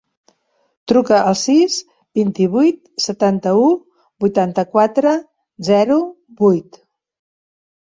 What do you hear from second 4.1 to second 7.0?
vuitanta-quatre, zero, vuit.